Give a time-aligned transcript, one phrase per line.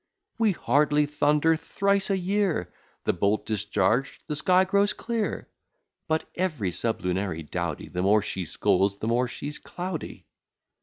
[0.39, 5.47] We hardly thunder thrice a year; The bolt discharged, the sky grows clear;
[6.07, 10.25] But every sublunary dowdy, The more she scolds, the more she's cloudy.